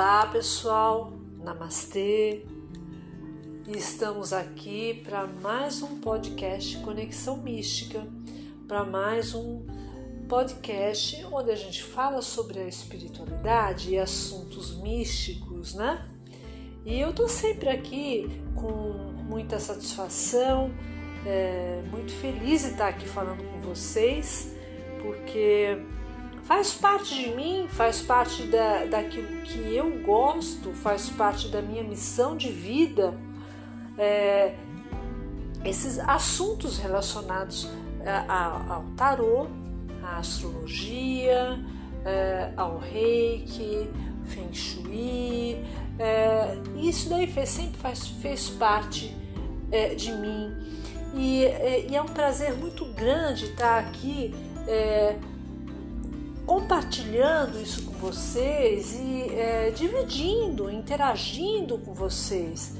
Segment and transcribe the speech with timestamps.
[0.00, 2.44] Olá pessoal, Namastê!
[3.66, 8.06] Estamos aqui para mais um podcast Conexão Mística,
[8.68, 9.66] para mais um
[10.28, 16.08] podcast onde a gente fala sobre a espiritualidade e assuntos místicos, né?
[16.86, 18.70] E eu tô sempre aqui com
[19.28, 20.70] muita satisfação,
[21.26, 24.54] é, muito feliz de estar aqui falando com vocês,
[25.02, 25.76] porque
[26.48, 31.84] faz parte de mim, faz parte da, daquilo que eu gosto, faz parte da minha
[31.84, 33.14] missão de vida,
[33.98, 34.54] é,
[35.62, 37.70] esses assuntos relacionados
[38.00, 39.46] é, ao tarô,
[40.02, 41.62] à astrologia,
[42.02, 43.90] é, ao reiki,
[44.24, 45.62] feng shui,
[45.98, 49.14] é, isso daí fez, sempre faz, fez parte
[49.70, 50.56] é, de mim.
[51.14, 54.34] E, é, e, é um prazer muito grande estar aqui
[56.48, 62.74] compartilhando isso com vocês e é, dividindo, interagindo com vocês.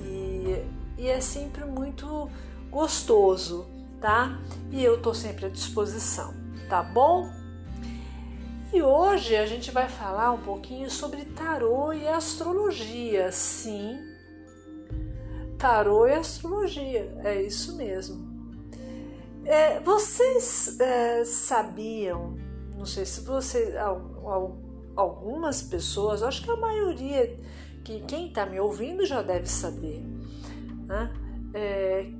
[0.00, 0.64] E,
[0.98, 2.28] e, é sempre muito
[2.72, 3.66] gostoso,
[4.00, 4.36] tá?
[4.72, 6.34] E eu tô sempre à disposição,
[6.68, 7.30] tá bom?
[8.72, 13.96] E hoje a gente vai falar um pouquinho sobre tarô e astrologia, sim.
[15.56, 18.34] Tarô e astrologia, é isso mesmo.
[19.44, 22.43] É, vocês é, sabiam
[22.84, 23.74] não sei se você,
[24.94, 27.34] algumas pessoas, acho que a maioria,
[27.82, 30.04] que quem está me ouvindo já deve saber,
[30.84, 31.10] né?
[31.54, 32.10] É,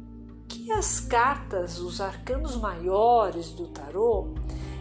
[0.49, 4.33] que as cartas, os arcanos maiores do tarô,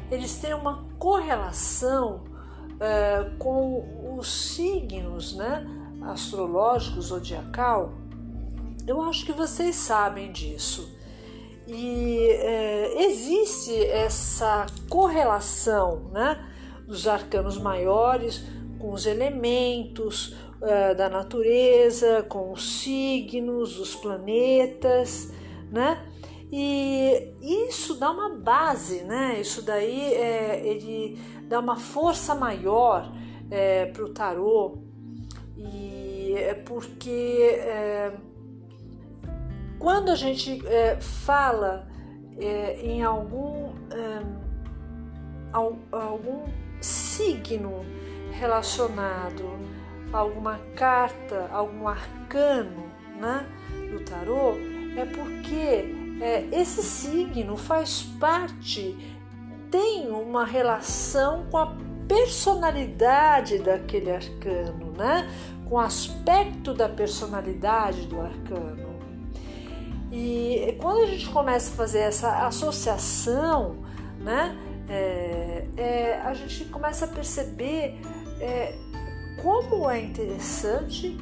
[0.09, 2.23] eles têm uma correlação
[2.79, 5.67] é, com os signos, né?
[6.01, 7.91] Astrológicos, zodiacal.
[8.87, 10.92] Eu acho que vocês sabem disso.
[11.67, 16.45] E é, existe essa correlação né,
[16.85, 18.43] dos arcanos maiores
[18.79, 25.31] com os elementos é, da natureza, com os signos, os planetas,
[25.71, 26.05] né?
[26.51, 29.39] E isso dá uma base, né?
[29.39, 33.11] Isso daí é, ele dá uma força maior
[33.49, 34.77] é, para o tarô
[35.57, 38.13] e é porque é,
[39.83, 41.85] quando a gente é, fala
[42.39, 44.21] é, em algum, é,
[45.51, 46.45] algum
[46.79, 47.85] signo
[48.31, 49.43] relacionado
[50.13, 52.85] a alguma carta, algum arcano
[53.19, 53.45] né,
[53.91, 54.53] do tarô,
[54.95, 58.97] é porque é, esse signo faz parte,
[59.69, 61.75] tem uma relação com a
[62.07, 65.29] personalidade daquele arcano, né?
[65.67, 68.92] com o aspecto da personalidade do arcano.
[70.15, 73.77] E quando a gente começa a fazer essa associação,
[74.19, 74.55] né,
[74.87, 77.99] é, é, a gente começa a perceber
[78.39, 78.75] é,
[79.41, 81.17] como é interessante,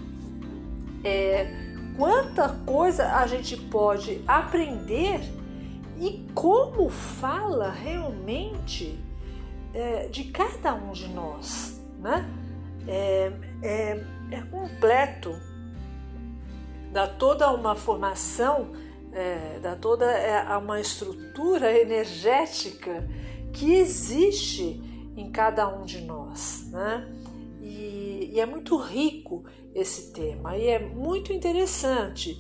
[1.06, 1.48] é,
[1.96, 5.22] quanta coisa a gente pode aprender
[5.98, 9.00] e como fala realmente
[9.74, 12.30] é, de cada um de nós, né?
[12.86, 13.32] É,
[13.62, 15.34] é, é completo
[16.92, 18.72] dá toda uma formação,
[19.14, 23.08] é, dá toda é, uma estrutura energética
[23.54, 24.82] que existe
[25.16, 27.08] em cada um de nós, né?
[27.62, 29.44] E, e é muito rico
[29.76, 32.40] esse tema e é muito interessante.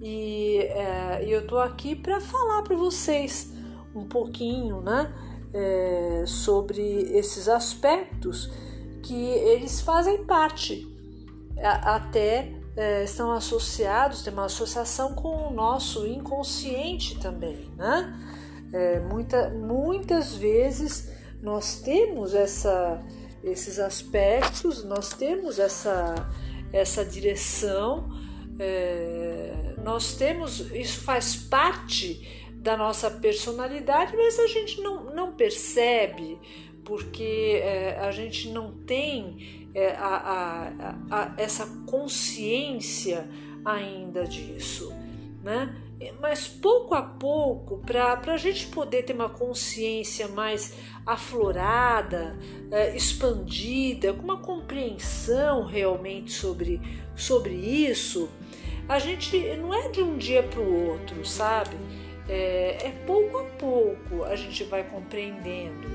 [0.00, 3.52] E é, eu estou aqui para falar para vocês
[3.94, 5.12] um pouquinho, né,
[5.52, 6.80] é, sobre
[7.12, 8.50] esses aspectos
[9.02, 10.86] que eles fazem parte
[11.62, 18.18] até é, estão associados, tem uma associação com o nosso inconsciente também, né?
[18.72, 22.98] É, muita, muitas vezes nós temos essa,
[23.44, 26.14] esses aspectos, nós temos essa,
[26.72, 28.08] essa direção,
[28.58, 36.38] é, nós temos, isso faz parte da nossa personalidade, mas a gente não, não percebe
[36.82, 40.72] porque é, a gente não tem é, a,
[41.10, 43.28] a, a, essa consciência
[43.64, 44.92] ainda disso,
[45.42, 45.74] né?
[46.18, 50.74] Mas pouco a pouco, para a gente poder ter uma consciência mais
[51.04, 52.38] aflorada,
[52.70, 56.80] é, expandida, com uma compreensão realmente sobre,
[57.14, 58.30] sobre isso,
[58.88, 61.76] a gente não é de um dia para o outro, sabe?
[62.26, 65.86] É, é pouco a pouco a gente vai compreendendo,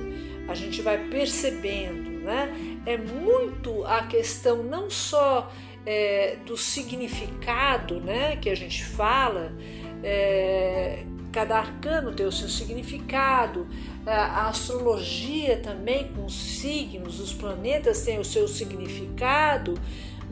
[0.48, 2.82] a gente vai percebendo né?
[2.86, 5.52] É muito a questão não só
[5.86, 9.54] é, do significado, né, que a gente fala,
[10.04, 13.68] é, cada arcano tem o seu significado,
[14.06, 19.76] a astrologia também, com os signos, os planetas têm o seu significado,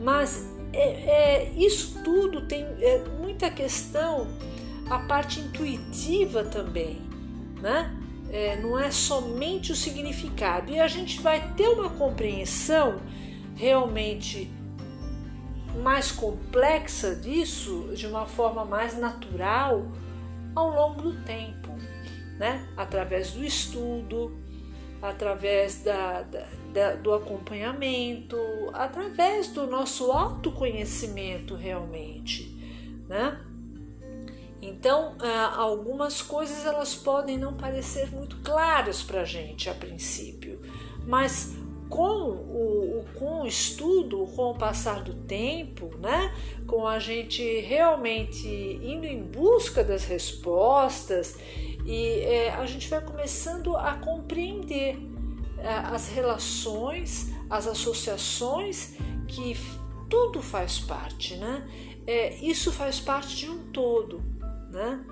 [0.00, 4.26] mas é, é, isso tudo tem é, muita questão,
[4.90, 7.00] a parte intuitiva também,
[7.60, 7.94] né?
[8.34, 13.00] É, não é somente o significado, e a gente vai ter uma compreensão
[13.54, 14.50] realmente
[15.80, 19.86] mais complexa disso, de uma forma mais natural,
[20.52, 21.70] ao longo do tempo,
[22.36, 22.66] né?
[22.76, 24.36] através do estudo,
[25.00, 28.36] através da, da, da, do acompanhamento,
[28.72, 32.52] através do nosso autoconhecimento realmente.
[33.08, 33.38] Né?
[34.66, 40.58] Então, ah, algumas coisas elas podem não parecer muito claras para a gente a princípio,
[41.06, 41.54] mas
[41.88, 46.34] com o, com o estudo, com o passar do tempo, né?
[46.66, 51.36] com a gente realmente indo em busca das respostas
[51.84, 54.96] e é, a gente vai começando a compreender
[55.58, 58.94] é, as relações, as associações
[59.28, 59.54] que
[60.08, 61.68] tudo faz parte, né?
[62.06, 64.22] É, isso faz parte de um todo,
[64.74, 65.04] né?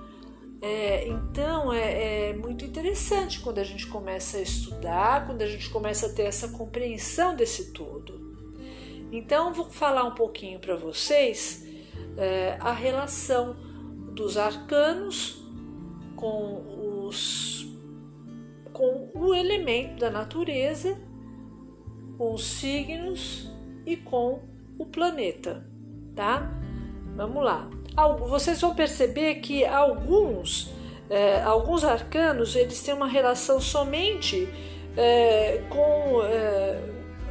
[0.61, 5.71] É, então é, é, muito interessante quando a gente começa a estudar, quando a gente
[5.71, 8.21] começa a ter essa compreensão desse todo.
[9.11, 11.67] Então vou falar um pouquinho para vocês
[12.17, 13.57] é, a relação
[14.15, 15.43] dos arcanos
[16.17, 17.71] com os
[18.73, 20.99] com o elemento da natureza,
[22.17, 23.51] com os signos
[23.85, 24.41] e com
[24.79, 25.69] o planeta,
[26.17, 26.51] tá?
[27.15, 27.82] Vamos lá
[28.29, 30.71] vocês vão perceber que alguns,
[31.11, 34.49] é, alguns arcanos eles têm uma relação somente
[34.97, 36.79] é, com é,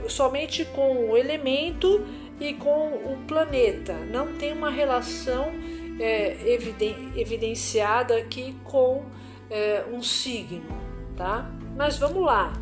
[0.07, 2.05] somente com o elemento
[2.39, 3.93] e com o planeta.
[3.93, 5.51] Não tem uma relação
[5.99, 9.03] é, eviden evidenciada aqui com
[9.49, 10.77] é, um signo,
[11.15, 11.49] tá?
[11.75, 12.53] Mas vamos lá.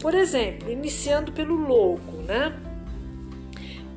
[0.00, 2.54] Por exemplo, iniciando pelo louco, né?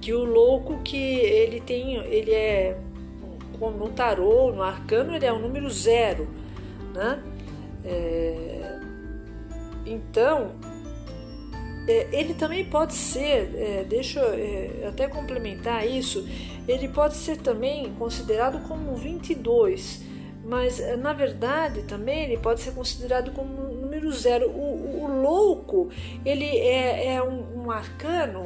[0.02, 2.78] Que o louco que ele tem, ele é
[3.60, 6.28] no tarô, no arcano, ele é o número zero,
[6.94, 7.22] né?
[7.84, 8.80] É,
[9.86, 10.52] então,
[11.88, 16.28] é, ele também pode ser, é, deixa eu é, até complementar isso,
[16.68, 20.04] ele pode ser também considerado como 22,
[20.46, 24.50] mas é, na verdade também ele pode ser considerado como número zero.
[24.50, 25.90] O, o, o louco,
[26.24, 28.46] ele é, é um, um arcano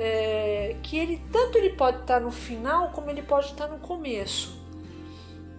[0.00, 4.60] é, que ele tanto ele pode estar no final como ele pode estar no começo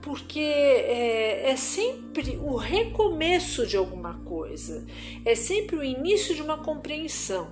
[0.01, 4.85] porque é, é, sempre o recomeço de alguma coisa,
[5.23, 7.51] é sempre o início de uma compreensão,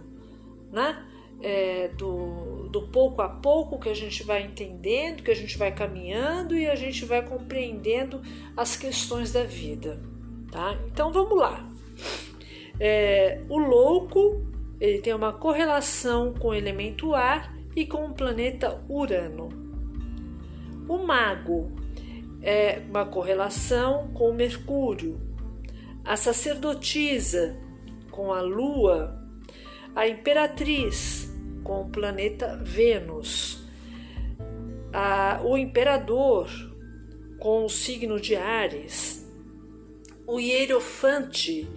[0.71, 1.05] né?
[1.41, 5.73] É, do, do pouco a pouco que a gente vai entendendo, que a gente vai
[5.73, 8.21] caminhando e a gente vai compreendendo
[8.57, 10.01] as questões da vida,
[10.51, 10.77] tá?
[10.87, 11.65] Então vamos lá.
[12.77, 14.48] É, o louco
[14.79, 19.49] ele tem uma correlação com o elemento ar e com o planeta Urano.
[20.87, 21.71] O mago
[22.41, 25.19] é uma correlação com Mercúrio,
[26.05, 27.59] a sacerdotisa
[28.09, 29.21] com a Lua,
[29.95, 31.29] a imperatriz
[31.63, 33.63] com o planeta Vênus,
[34.93, 36.49] a, o imperador
[37.37, 39.25] com o signo de Ares,
[40.25, 41.67] o hierofante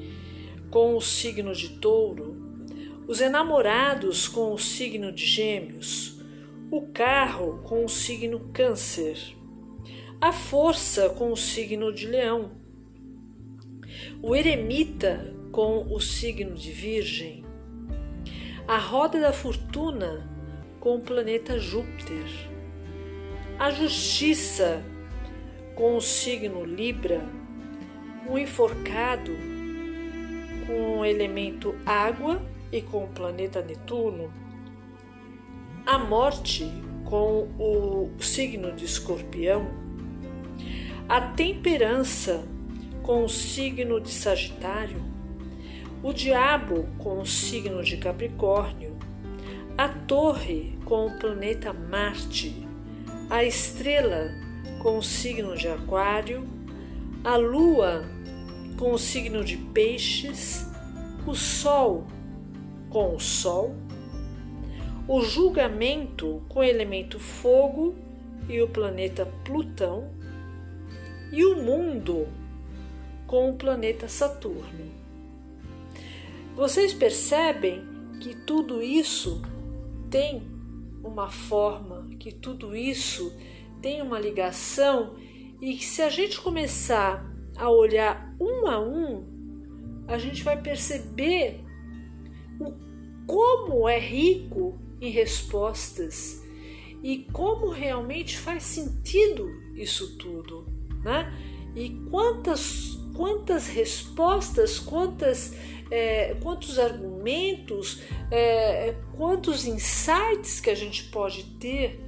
[0.70, 2.41] com o signo de Touro,
[3.06, 6.20] os enamorados com o signo de Gêmeos,
[6.70, 9.40] o carro com o signo Câncer
[10.22, 12.52] a força com o signo de Leão,
[14.22, 17.44] o eremita com o signo de Virgem,
[18.68, 20.30] a roda da fortuna
[20.78, 22.24] com o planeta Júpiter,
[23.58, 24.84] a justiça
[25.74, 27.20] com o signo Libra,
[28.30, 29.32] o enforcado
[30.68, 32.40] com o elemento água
[32.72, 34.32] e com o planeta Netuno,
[35.86, 36.66] a morte
[37.04, 39.82] com o signo de Escorpião
[41.12, 42.42] a temperança
[43.02, 45.02] com o signo de Sagitário,
[46.02, 48.96] o diabo com o signo de Capricórnio,
[49.76, 52.66] a torre com o planeta Marte,
[53.28, 54.30] a estrela
[54.80, 56.48] com o signo de Aquário,
[57.22, 58.08] a lua
[58.78, 60.66] com o signo de Peixes,
[61.26, 62.06] o sol
[62.92, 63.74] com o Sol,
[65.08, 67.94] o julgamento com o elemento fogo
[68.48, 70.10] e o planeta Plutão
[71.32, 72.28] e o mundo
[73.26, 74.92] com o planeta Saturno.
[76.54, 77.82] Vocês percebem
[78.20, 79.40] que tudo isso
[80.10, 80.42] tem
[81.02, 83.34] uma forma, que tudo isso
[83.80, 85.14] tem uma ligação
[85.62, 87.24] e que se a gente começar
[87.56, 89.24] a olhar um a um,
[90.06, 91.64] a gente vai perceber
[92.60, 92.72] o
[93.26, 96.42] como é rico em respostas
[97.02, 100.66] e como realmente faz sentido isso tudo,
[101.02, 101.32] né?
[101.74, 105.54] E quantas quantas respostas, quantas
[105.90, 112.00] é, quantos argumentos, é, quantos insights que a gente pode ter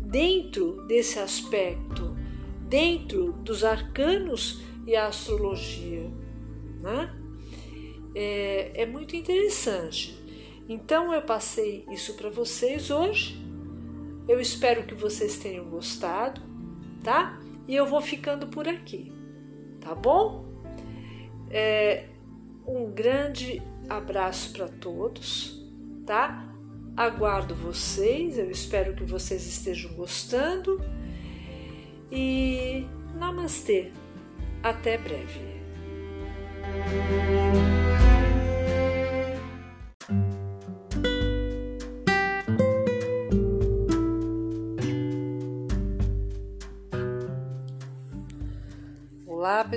[0.00, 2.16] dentro desse aspecto,
[2.68, 6.10] dentro dos arcanos e a astrologia,
[6.80, 7.14] né?
[8.14, 10.18] É, é muito interessante.
[10.68, 13.36] Então eu passei isso para vocês hoje.
[14.28, 16.40] Eu espero que vocês tenham gostado,
[17.02, 17.40] tá?
[17.66, 19.12] E eu vou ficando por aqui,
[19.80, 20.44] tá bom?
[21.50, 22.04] É,
[22.66, 25.60] um grande abraço para todos,
[26.06, 26.48] tá?
[26.96, 30.80] Aguardo vocês, eu espero que vocês estejam gostando
[32.12, 32.86] e
[33.18, 33.90] namastê.
[34.62, 35.40] Até breve.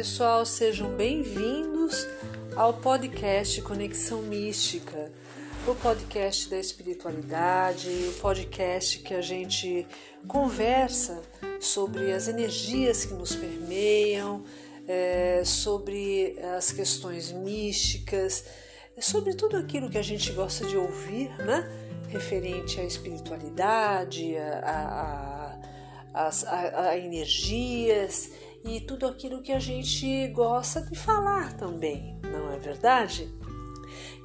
[0.03, 2.05] Pessoal, sejam bem-vindos
[2.57, 5.09] ao podcast Conexão Mística,
[5.65, 9.87] o podcast da espiritualidade, o podcast que a gente
[10.27, 11.21] conversa
[11.57, 14.43] sobre as energias que nos permeiam,
[14.89, 18.43] é, sobre as questões místicas,
[18.99, 21.65] sobre tudo aquilo que a gente gosta de ouvir, né?
[22.09, 25.57] Referente à espiritualidade, a,
[26.13, 28.31] a, a, a energias
[28.65, 33.33] e tudo aquilo que a gente gosta de falar também, não é verdade?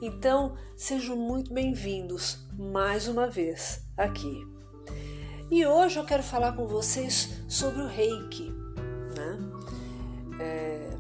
[0.01, 4.47] Então, sejam muito bem-vindos mais uma vez aqui.
[5.51, 8.53] E hoje eu quero falar com vocês sobre o reiki.
[9.17, 9.39] Né?
[10.41, 10.97] É,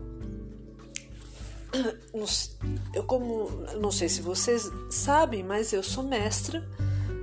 [2.95, 3.49] eu como
[3.80, 6.61] não sei se vocês sabem, mas eu sou mestra,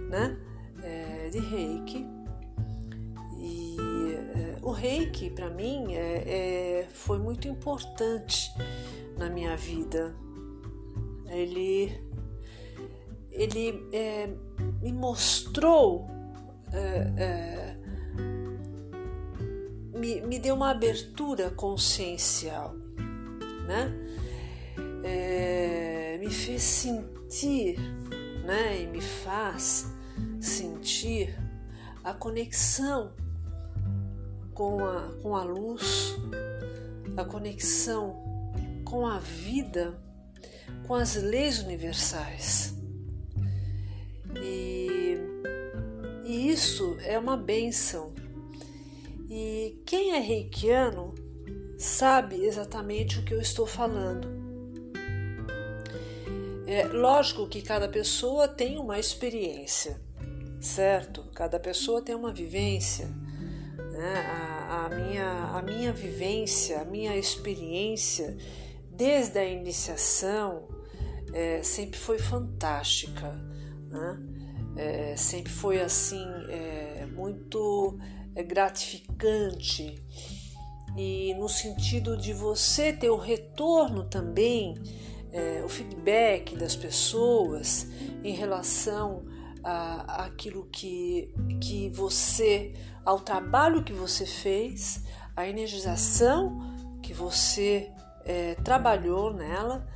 [0.10, 0.38] né,
[0.82, 2.15] é, de Reiki
[4.66, 8.52] o Reiki para mim é, é, foi muito importante
[9.16, 10.16] na minha vida.
[11.28, 11.96] Ele
[13.32, 14.28] ele é,
[14.82, 16.08] me mostrou
[16.74, 17.78] é, é,
[19.94, 22.74] me, me deu uma abertura consciencial,
[23.68, 23.94] né?
[25.04, 27.78] É, me fez sentir,
[28.44, 28.82] né?
[28.82, 29.94] E me faz
[30.40, 31.38] sentir
[32.04, 33.14] a conexão
[34.56, 36.16] com a, com a luz,
[37.16, 38.24] a conexão
[38.84, 39.96] com a vida,
[40.88, 42.74] com as leis universais.
[44.42, 45.18] E,
[46.26, 48.12] e isso é uma benção
[49.30, 51.16] e quem é reikiano
[51.78, 54.30] sabe exatamente o que eu estou falando.
[56.68, 60.00] É lógico que cada pessoa tem uma experiência,
[60.62, 61.24] certo?
[61.34, 63.10] Cada pessoa tem uma vivência.
[63.96, 64.20] Né?
[64.28, 68.36] A, a, minha, a minha vivência, a minha experiência,
[68.92, 70.68] desde a iniciação,
[71.34, 73.32] é, sempre foi fantástica.
[73.90, 74.20] Né?
[74.76, 77.98] É, sempre foi assim, é, muito
[78.36, 80.04] é gratificante
[80.98, 84.76] e no sentido de você ter o retorno também,
[85.32, 87.88] é, o feedback das pessoas
[88.24, 89.26] em relação
[89.66, 95.04] a, aquilo que, que você, ao trabalho que você fez,
[95.36, 97.92] a energização que você
[98.24, 99.88] é, trabalhou nela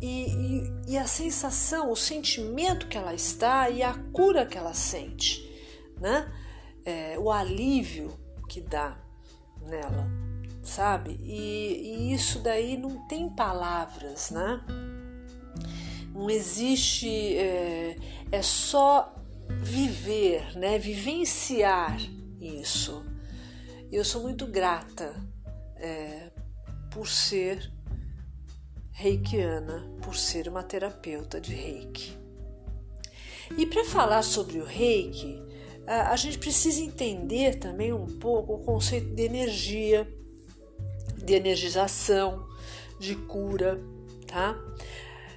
[0.00, 4.74] e, e, e, a sensação, o sentimento que ela está e a cura que ela
[4.74, 5.48] sente,
[5.98, 6.30] né?
[6.86, 8.16] é, o alívio
[8.48, 8.96] que dá
[9.60, 10.08] nela,
[10.62, 11.18] sabe?
[11.20, 14.60] E, e isso daí não tem palavras, né?
[16.16, 17.96] Não existe, é,
[18.32, 19.14] é só
[19.60, 20.78] viver, né?
[20.78, 22.00] Vivenciar
[22.40, 23.04] isso.
[23.92, 25.14] Eu sou muito grata
[25.76, 26.30] é,
[26.90, 27.70] por ser
[28.92, 32.16] reikiana, por ser uma terapeuta de reiki.
[33.58, 35.42] E para falar sobre o reiki,
[35.86, 40.08] a gente precisa entender também um pouco o conceito de energia,
[41.16, 42.44] de energização,
[42.98, 43.80] de cura,
[44.26, 44.58] tá?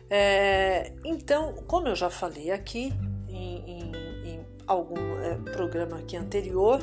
[0.09, 2.91] É, então, como eu já falei aqui
[3.27, 3.91] em, em,
[4.25, 6.81] em algum é, programa aqui anterior,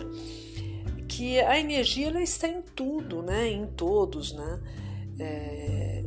[1.08, 3.48] que a energia ela está em tudo, né?
[3.48, 4.62] Em todos, né?
[5.18, 6.04] É,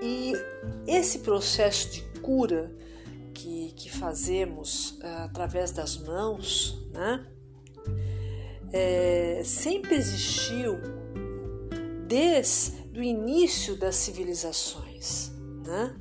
[0.00, 0.32] e
[0.86, 2.70] esse processo de cura
[3.32, 7.26] que, que fazemos uh, através das mãos, né?
[8.72, 10.78] É, sempre existiu
[12.06, 15.32] desde o início das civilizações,
[15.64, 15.94] né?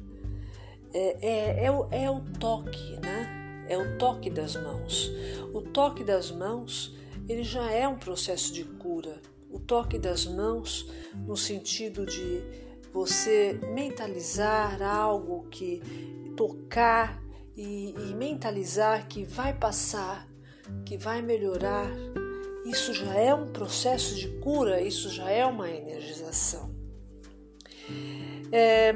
[0.93, 3.65] É, é, é, o, é o toque, né?
[3.67, 5.11] É o toque das mãos.
[5.53, 6.95] O toque das mãos
[7.27, 9.21] ele já é um processo de cura.
[9.49, 12.43] O toque das mãos, no sentido de
[12.91, 15.81] você mentalizar algo que
[16.35, 17.21] tocar
[17.55, 20.27] e, e mentalizar que vai passar,
[20.85, 21.87] que vai melhorar,
[22.65, 26.73] isso já é um processo de cura, isso já é uma energização.
[28.51, 28.93] É,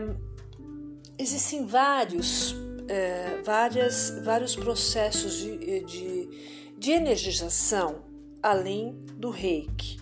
[1.17, 2.55] existem vários,
[2.88, 6.29] é, várias, vários processos de, de,
[6.77, 8.03] de energização
[8.41, 10.00] além do reiki,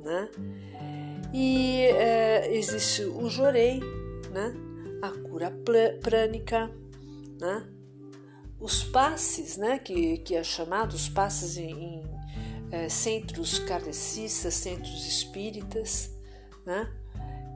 [0.00, 0.28] né?
[1.32, 3.80] E é, existe o jorei,
[4.30, 4.54] né?
[5.00, 5.52] A cura
[6.00, 6.70] prânica,
[7.40, 7.66] né?
[8.60, 9.78] Os passes, né?
[9.78, 12.02] Que, que é chamado os passes em, em
[12.70, 16.14] é, centros kardecistas, centros espíritas,
[16.64, 16.92] né?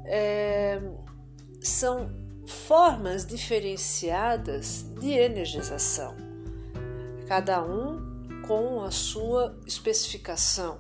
[0.07, 0.81] É,
[1.61, 6.17] são formas diferenciadas de energização,
[7.27, 10.79] cada um com a sua especificação,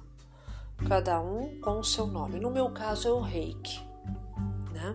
[0.88, 2.38] cada um com o seu nome.
[2.38, 3.80] No meu caso é o reiki.
[4.72, 4.94] Né?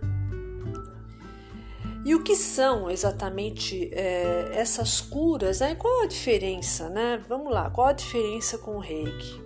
[2.06, 5.60] E o que são exatamente é, essas curas?
[5.60, 5.76] Né?
[5.76, 6.90] Qual a diferença?
[6.90, 7.24] Né?
[7.28, 9.42] Vamos lá, qual a diferença com o reiki?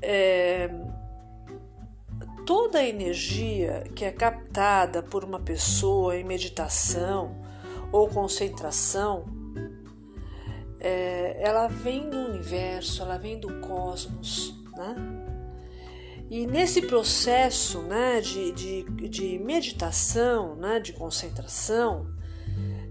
[0.00, 0.70] É,
[2.46, 7.44] toda a energia que é captada por uma pessoa em meditação
[7.90, 9.26] ou concentração
[10.78, 14.94] é, ela vem do universo, ela vem do cosmos, né?
[16.30, 22.06] E nesse processo né, de, de, de meditação, né, de concentração,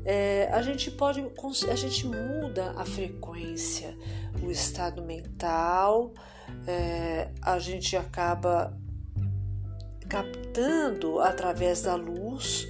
[0.05, 1.21] é, a gente pode,
[1.69, 3.97] a gente muda a frequência,
[4.41, 6.13] o estado mental,
[6.65, 8.77] é, a gente acaba
[10.09, 12.67] captando através da luz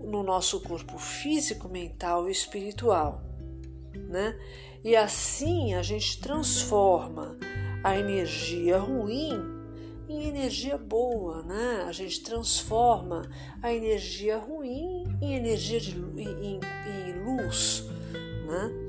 [0.00, 3.32] no nosso corpo físico, mental e espiritual
[4.12, 4.38] né?
[4.84, 7.36] E assim a gente transforma
[7.82, 9.40] a energia ruim
[10.08, 11.84] em energia boa, né?
[11.86, 13.28] A gente transforma
[13.62, 17.84] a energia ruim em energia de em, em luz,
[18.46, 18.81] né?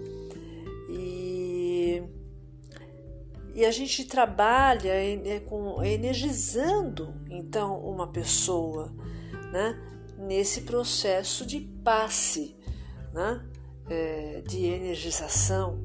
[3.53, 4.93] E a gente trabalha
[5.47, 8.93] com energizando então uma pessoa,
[9.51, 9.79] né?
[10.17, 12.55] Nesse processo de passe,
[13.13, 13.43] né?
[13.89, 15.79] é, de energização.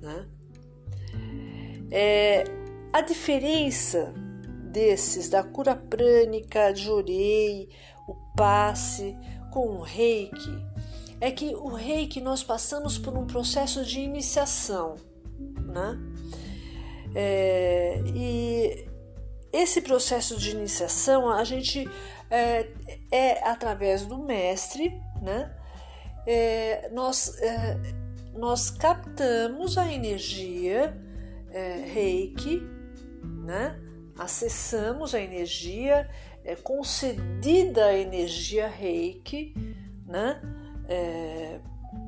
[0.00, 0.26] Né?
[1.90, 2.44] É,
[2.92, 4.12] a diferença
[4.70, 7.68] desses, da cura prânica, de Jorei,
[8.08, 9.16] o passe
[9.52, 10.64] com o reiki,
[11.20, 14.96] é que o reiki nós passamos por um processo de iniciação.
[15.66, 15.98] Né?
[17.14, 18.88] É, e
[19.52, 21.88] esse processo de iniciação a gente
[22.30, 22.68] é,
[23.12, 25.54] é através do mestre, né?
[26.26, 27.78] é, nós, é,
[28.34, 30.96] nós captamos a energia
[31.50, 32.62] é, reiki,
[33.22, 33.80] né?
[34.18, 36.08] acessamos a energia,
[36.44, 39.54] é, concedida a energia reiki
[40.06, 40.40] né?
[40.88, 41.60] É,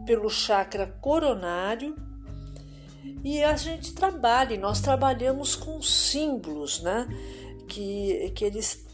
[0.04, 1.96] pelo chakra coronário
[3.24, 7.08] e a gente trabalha, nós trabalhamos com símbolos, né?
[7.68, 8.86] Que, que eles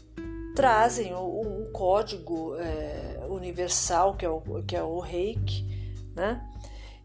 [0.55, 5.65] trazem um, código é, universal, que é, o, que é o reiki,
[6.15, 6.41] né?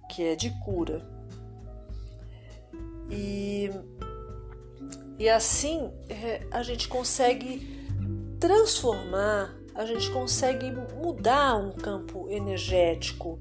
[0.08, 1.02] que é de cura.
[3.10, 3.70] E,
[5.18, 7.66] e assim é, a gente consegue
[8.38, 13.40] transformar, a gente consegue mudar um campo energético,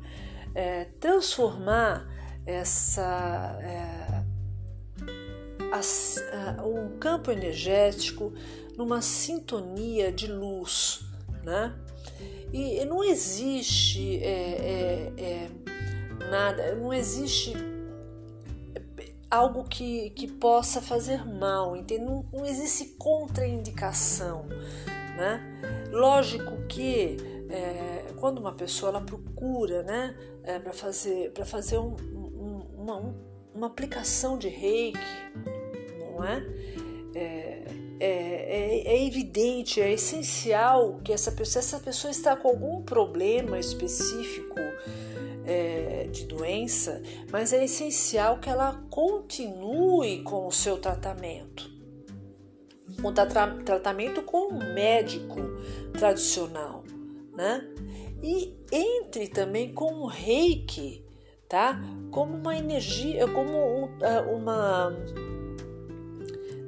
[0.55, 2.07] é, transformar
[2.47, 3.59] essa.
[3.61, 4.07] É,
[6.63, 8.33] um campo energético
[8.77, 11.01] numa sintonia de luz,
[11.43, 11.75] né?
[12.53, 15.49] E não existe é, é, é,
[16.29, 17.53] nada, não existe
[19.29, 21.75] algo que, que possa fazer mal?
[21.99, 24.45] Não, não existe contraindicação,
[25.17, 25.41] né?
[25.91, 27.17] Lógico que
[27.49, 31.95] é, quando uma pessoa ela procura, né, é, para fazer para fazer um,
[32.91, 33.15] uma,
[33.53, 34.99] uma aplicação de reiki,
[35.99, 36.43] não é?
[37.15, 37.57] é
[37.99, 43.57] é, é, é, evidente, é essencial que essa pessoa, essa pessoa está com algum problema
[43.57, 44.55] específico
[45.45, 51.71] é, de doença, mas é essencial que ela continue com o seu tratamento.
[53.03, 53.25] Um tra
[53.65, 55.39] tratamento com um médico
[55.93, 56.83] tradicional,
[57.35, 57.67] né?
[58.21, 61.03] E entre também com o reiki,
[61.47, 61.79] tá?
[62.11, 64.93] Como uma energia, como um, é, uma.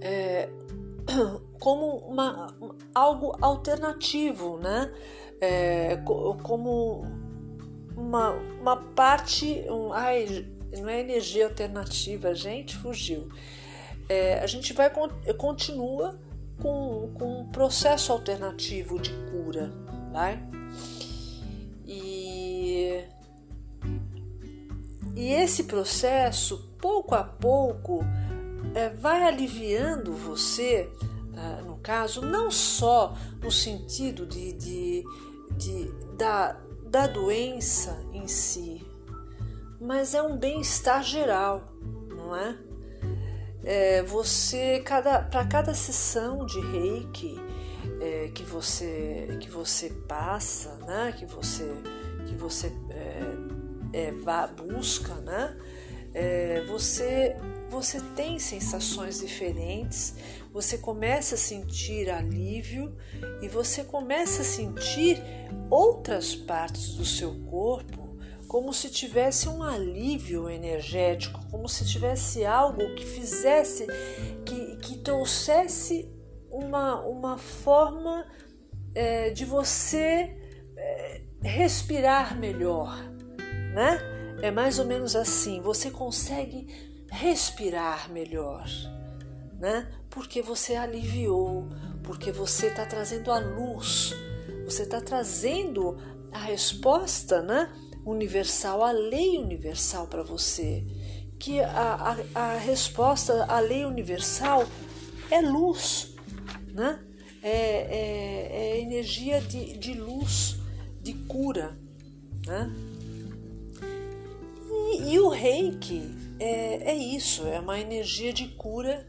[0.01, 0.49] É,
[1.59, 2.53] como uma,
[2.93, 4.91] algo alternativo, né?
[5.41, 5.97] É,
[6.43, 7.05] como
[7.95, 13.29] uma, uma parte, um, ai, não é energia alternativa, gente, fugiu.
[14.07, 14.91] É, a gente vai
[15.37, 16.19] continua
[16.61, 19.71] com, com um processo alternativo de cura,
[20.11, 20.39] vai?
[25.19, 27.99] E esse processo, pouco a pouco,
[28.73, 30.89] é, vai aliviando você,
[31.35, 35.03] ah, no caso, não só no sentido de, de,
[35.57, 38.81] de da, da doença em si,
[39.77, 41.69] mas é um bem-estar geral,
[42.15, 42.57] não é?
[43.65, 47.37] é você cada para cada sessão de reiki
[47.99, 51.13] é, que você que você passa, né?
[51.17, 51.69] Que você
[52.25, 53.48] que você é,
[53.93, 55.57] é, vá, busca, né?
[56.13, 57.35] É, você
[57.69, 60.15] você tem sensações diferentes,
[60.51, 62.97] você começa a sentir alívio
[63.43, 65.21] e você começa a sentir
[65.69, 68.09] outras partes do seu corpo
[68.47, 73.85] como se tivesse um alívio energético, como se tivesse algo que fizesse,
[74.43, 76.11] que, que trouxesse
[76.49, 78.25] uma, uma forma
[78.95, 80.35] é, de você
[80.75, 83.08] é, respirar melhor,
[83.73, 83.99] né?
[84.41, 86.67] É mais ou menos assim, você consegue
[87.11, 88.67] respirar melhor,
[89.59, 89.89] né?
[90.09, 91.67] Porque você aliviou,
[92.03, 94.13] porque você está trazendo a luz,
[94.65, 95.97] você está trazendo
[96.31, 97.69] a resposta, né?
[98.05, 100.83] universal, a lei universal para você.
[101.39, 104.67] Que a, a, a, resposta à lei universal
[105.31, 106.15] é luz,
[106.73, 106.99] né?
[107.41, 110.57] é, é, é energia de, de luz,
[111.01, 111.77] de cura.
[112.45, 112.69] Né?
[115.07, 119.07] E, o reiki é, é isso, é uma energia de cura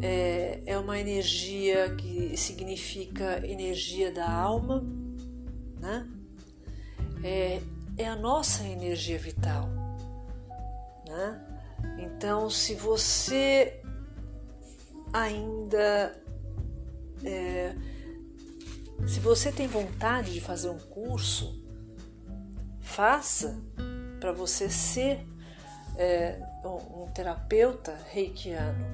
[0.00, 4.84] é, é uma energia que significa energia da alma,
[5.78, 6.08] né?
[7.22, 7.60] É,
[7.98, 9.68] é a nossa energia vital.
[11.08, 11.46] Né?
[11.98, 13.80] Então, se você
[15.12, 16.22] ainda.
[17.24, 17.74] É,
[19.06, 21.62] se você tem vontade de fazer um curso,
[22.80, 23.62] faça
[24.20, 25.26] para você ser
[25.96, 28.84] é, um, terapeuta reikiano,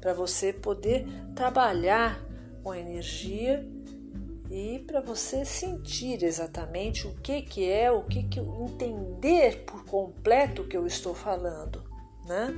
[0.00, 2.20] para você poder trabalhar
[2.62, 3.66] com a energia
[4.50, 10.62] e para você sentir exatamente o que que é, o que que entender por completo
[10.62, 11.82] o que eu estou falando,
[12.26, 12.52] né?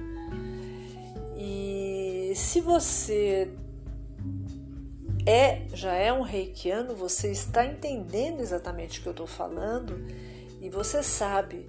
[1.38, 3.50] E se você
[5.24, 9.96] é já é um reikiano, você está entendendo exatamente o que eu estou falando
[10.66, 11.68] e você sabe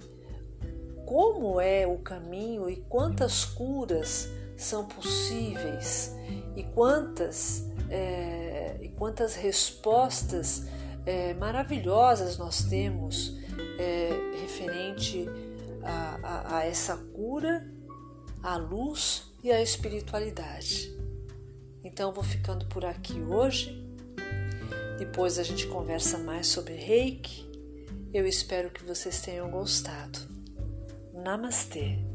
[1.06, 6.16] como é o caminho e quantas curas são possíveis
[6.56, 10.66] e quantas é, e quantas respostas
[11.06, 13.38] é, maravilhosas nós temos
[13.78, 15.26] é, referente
[15.84, 17.72] a, a, a essa cura,
[18.42, 20.92] à luz e à espiritualidade.
[21.84, 23.80] Então, vou ficando por aqui hoje.
[24.98, 27.47] Depois a gente conversa mais sobre reiki.
[28.12, 30.18] Eu espero que vocês tenham gostado.
[31.12, 32.07] Namastê!